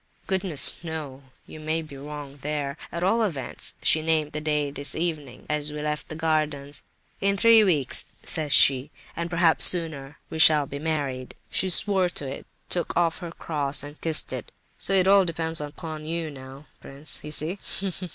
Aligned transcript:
"Goodness 0.25 0.77
knows—you 0.83 1.59
may 1.59 1.83
be 1.83 1.95
wrong 1.95 2.37
there! 2.37 2.75
At 2.91 3.03
all 3.03 3.21
events, 3.21 3.75
she 3.83 4.01
named 4.01 4.31
the 4.31 4.41
day 4.41 4.71
this 4.71 4.95
evening, 4.95 5.45
as 5.47 5.71
we 5.71 5.79
left 5.79 6.09
the 6.09 6.15
gardens. 6.15 6.81
'In 7.19 7.37
three 7.37 7.63
weeks,' 7.63 8.05
says 8.23 8.51
she, 8.51 8.89
'and 9.15 9.29
perhaps 9.29 9.63
sooner, 9.63 10.17
we 10.31 10.39
shall 10.39 10.65
be 10.65 10.79
married.' 10.79 11.35
She 11.51 11.69
swore 11.69 12.09
to 12.09 12.27
it, 12.27 12.47
took 12.67 12.97
off 12.97 13.19
her 13.19 13.29
cross 13.29 13.83
and 13.83 14.01
kissed 14.01 14.33
it. 14.33 14.51
So 14.79 14.93
it 14.93 15.07
all 15.07 15.23
depends 15.23 15.61
upon 15.61 16.07
you 16.07 16.31
now, 16.31 16.65
prince, 16.79 17.23
You 17.23 17.29
see! 17.29 17.59